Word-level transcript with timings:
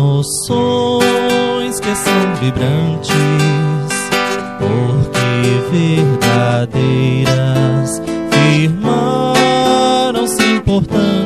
emoções 0.00 1.78
que 1.78 1.94
são 1.94 2.34
vibrantes, 2.40 3.12
porque 4.58 5.60
verdadeiras 6.66 8.00
firmaram-se 8.32 10.42
importantes, 10.42 11.19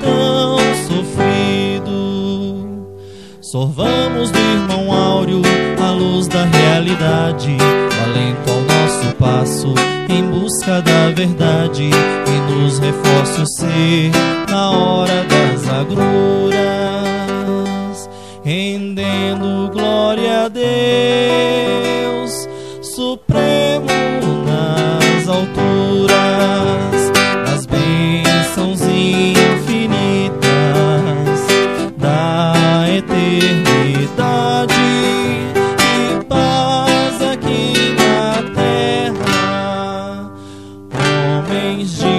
tão 0.00 0.58
sofrido. 0.88 1.92
Sorvamos 3.40 4.30
do 4.30 4.38
irmão 4.38 4.92
áureo 4.92 5.42
a 5.80 5.90
luz 5.90 6.28
da 6.28 6.44
realidade, 6.44 7.56
o 7.56 8.02
alento 8.04 8.50
ao 8.50 8.60
nosso 8.62 9.16
passo 9.16 9.74
em 10.08 10.22
busca 10.24 10.80
da 10.82 11.10
verdade 11.10 11.84
e 11.84 12.52
nos 12.52 12.78
reforce 12.78 13.40
o 13.40 13.46
ser 13.46 14.12
na 14.48 14.70
hora 14.70 15.24
das 15.24 15.68
agruras, 15.68 16.56
rendendo 18.44 19.68
glória 19.72 20.44
a 20.44 20.48
Deus. 20.48 22.48
Supremo 22.82 23.45
mais 41.76 41.98
de 41.98 42.15